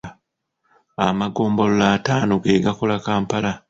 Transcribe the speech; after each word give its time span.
Amagombolola 1.07 1.85
ataano 1.97 2.35
ge 2.43 2.53
gakola 2.63 2.97
Kampala. 3.05 3.51